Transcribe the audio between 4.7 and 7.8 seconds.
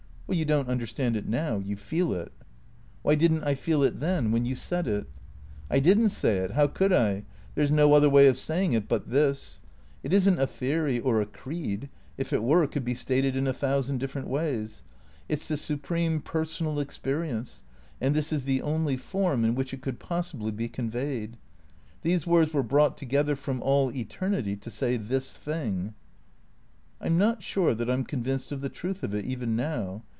it?"" I did n't say it. How could I? There 's